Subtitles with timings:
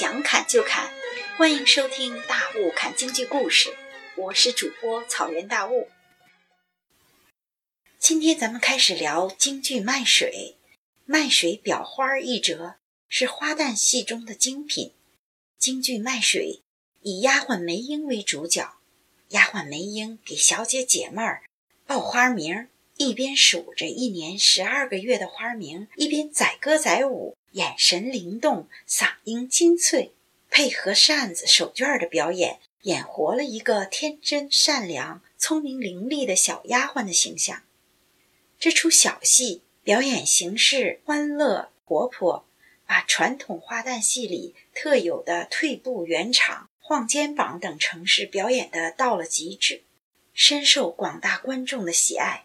[0.00, 0.90] 想砍就砍，
[1.36, 3.76] 欢迎收听大雾砍京剧故事，
[4.16, 5.90] 我是主播草原大雾。
[7.98, 10.56] 今天咱们开始聊京剧卖水，
[11.04, 12.76] 卖水裱花一折
[13.10, 14.94] 是花旦戏中的精品。
[15.58, 16.62] 京剧卖水
[17.02, 18.76] 以丫鬟梅英为主角，
[19.28, 21.42] 丫鬟梅英给小姐解闷儿，
[21.84, 22.68] 报花名。
[22.96, 30.12] 一边数着一年十二个月的花名，一边载歌载舞，眼神灵动，嗓音清脆，
[30.48, 37.62] 配合扇子手绢的表演，演活了一个天真善良、聪明伶俐的小丫鬟的形象。
[38.58, 42.46] 这出小戏表演形式欢乐活泼，
[42.86, 49.82] 把传统花旦戏里特有的退步圆场、晃肩膀等程式表演的到了极致，
[50.32, 52.44] 深受广大观众的喜爱。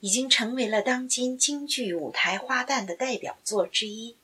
[0.00, 4.14] 已经成为了当今京剧舞台花旦的代表作之一。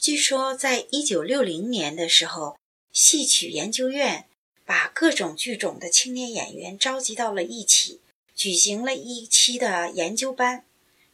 [0.00, 2.56] 据说，在一九六零年的时候，
[2.90, 4.24] 戏曲研究院
[4.64, 8.00] 把各种剧种的青年演员召集到了一起，
[8.34, 10.64] 举行了一期的研究班，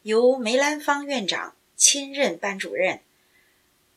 [0.02, 3.00] 由梅兰芳院长亲任班主任，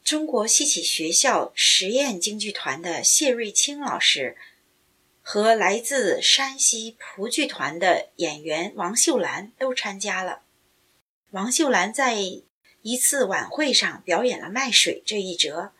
[0.03, 4.37] 中国戏曲学校实验京剧团的谢瑞清老师。
[5.21, 10.41] 和来自山西蒲剧团的演员王秀兰都参加了。
[11.29, 12.41] 王秀兰在
[12.81, 15.73] 一次晚会上表演了《卖水》这一折，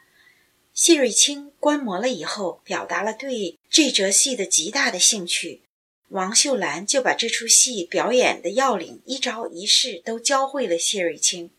[0.74, 5.62] 谢瑞清观摩了以后，表达了对这折戏的极大的兴趣。
[6.10, 11.52] 王秀兰就把这出戏表演的要领一招一式都教会了谢瑞清。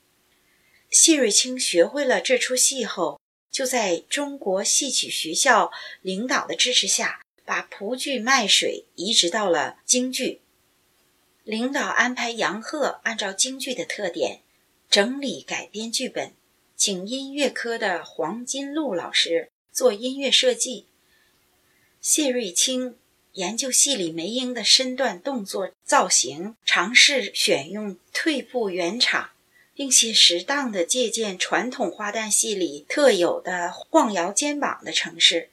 [0.90, 5.70] 谢瑞清学会了这出戏后，就在中国戏曲学校
[6.02, 7.20] 领导的支持下。
[7.42, 10.40] 把蒲剧卖水移植到了京剧，
[11.42, 14.42] 领导安排杨鹤按照京剧的特点
[14.90, 16.32] 整理改编剧本，
[16.74, 20.86] 请音乐科的黄金禄老师做音乐设计。
[22.00, 22.96] 谢瑞清
[23.34, 29.30] 研究戏里梅英的身段、动作、造型，尝试选用退步圆场，
[29.76, 35.50] 并且适当的借鉴传统花旦戏里特有的晃摇肩膀的程式。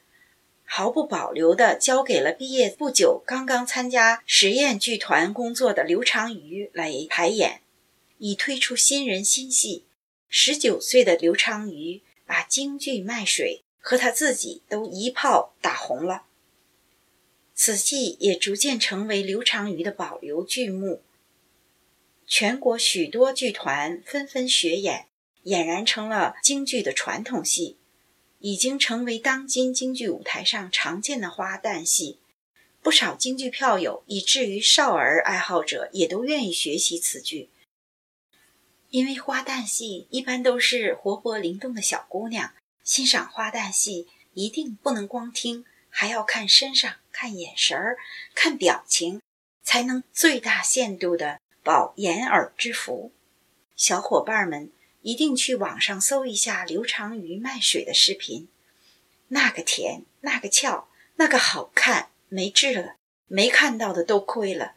[0.66, 7.62] 毫不保留地交给了毕业不久、刚刚参加实验剧团工作的刘长瑜来排演，
[8.18, 9.86] 已推出新人新戏。
[10.30, 16.24] 十九岁的刘长瑜把京剧卖水和他自己都一炮打红了，
[17.56, 21.02] 此戏也逐渐成为刘长瑜的保留剧目。
[22.26, 25.08] 全国许多剧团纷纷学演，
[25.46, 27.78] 俨然成了京剧的传统戏。
[28.40, 32.20] 已经成为当今京剧舞台上常见的花旦戏，
[32.84, 37.50] 不少京剧票友以至于少儿爱好者也都愿意学习此剧。
[38.90, 42.54] 因为花旦戏一般都是活泼灵动的小姑娘，
[42.84, 47.98] 欣赏花旦戏一定不能光听，还要看身上、看眼神儿、
[48.34, 49.22] 看表情，
[49.64, 53.12] 才能最大限度的保眼耳之福。
[53.76, 54.72] 小伙伴们。
[55.04, 58.50] 一定去网上搜一下刘长瑜卖水的视频，
[59.30, 62.96] 那个甜，那个俏，那个好看，没治了，
[63.28, 64.74] 没看到的都亏了。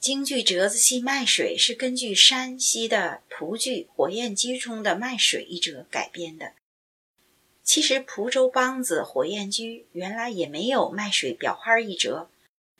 [0.00, 6.52] 京剧折子戏卖水是根据山西的蒲剧《火焰居》中的卖水一折改编的。
[7.62, 12.30] 其实蒲州梆子《火焰居》原来也没有卖水裱花一折，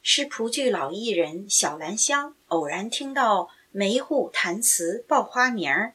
[0.00, 3.50] 是蒲剧老艺人小兰香偶然听到。
[3.70, 5.94] 梅户弹词报花名儿，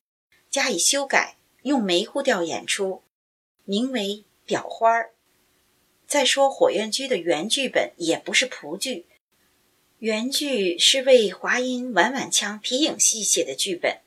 [0.50, 3.02] 加以修改，用梅户调演出，
[3.66, 5.06] 名为《裱花儿》。
[6.06, 9.08] 再说《火焰居》的原剧本也不是蒲剧，
[10.04, 14.02] 原剧是为华阴婉婉腔皮影戏写的剧本。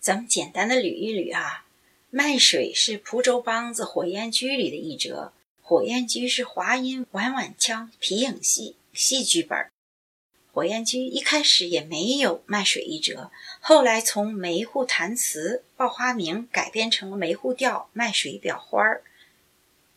[0.00, 1.64] 咱们简单的捋一捋啊，
[2.10, 5.32] 卖水是蒲州梆子《火焰居》里的一折，
[5.64, 9.70] 《火焰居》是华阴婉婉腔皮影戏戏剧本。
[10.52, 13.30] 火焰居一开始也没有卖水一折，
[13.60, 19.04] 后来从梅户弹词报花名改编成了梅户调卖水裱花儿，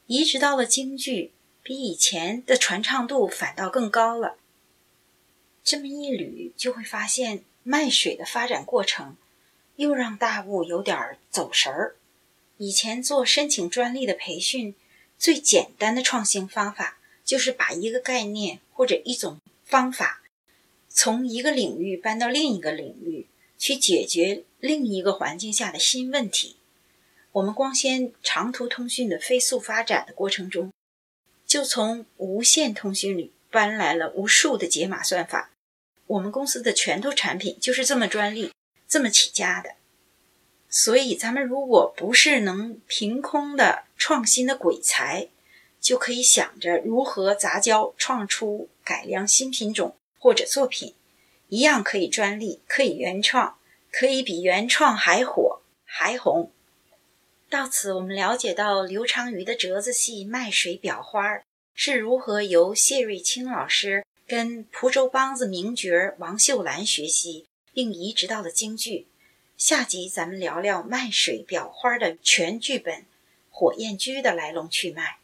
[0.05, 1.31] 移植到了京剧，
[1.63, 4.37] 比以前的传唱度反倒更高了。
[5.67, 9.17] 这么一捋，就会发现卖水的发展过程，
[9.75, 11.97] 又让大雾有点走神儿。
[12.55, 14.73] 以前做申请专利的培训，
[15.19, 20.21] 最简单的创新方法，就是把一个概念或者一种方法。
[20.87, 23.27] 从一个领域搬到另一个领域
[23.57, 26.55] 去解决另一个环境下的新问题。
[27.33, 30.71] 我们光纤长途通讯的飞速发展的过程中，
[31.45, 35.51] 就从无线通讯里搬来了无数的解码算法。
[36.07, 38.51] 我们公司的拳头产品就是这么专利、
[38.87, 39.75] 这么起家的。
[40.69, 45.29] 所以，咱们如果不是能凭空的创新的鬼才，
[45.79, 50.93] 就可以想着如何杂交创出改良新品种或者作品，
[51.47, 53.57] 一样可以专利，可以原创，
[53.91, 56.51] 可以比原创还火还红。
[57.49, 61.35] 到此，我们了解到刘长瑜的折子戏《卖水裱花》
[61.73, 69.07] 是如何由谢瑞清老师跟蒲州梆子名角王秀兰学习，并移植到了京剧。
[69.55, 72.95] 下集咱们聊聊《卖水裱花》的全剧本
[73.49, 75.19] 《火焰驹》的来龙去脉。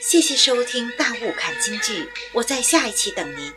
[0.00, 3.52] 谢谢收听《大雾看京剧》，我在下一期等您。